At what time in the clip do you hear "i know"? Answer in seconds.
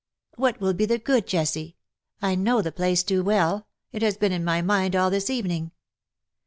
2.23-2.63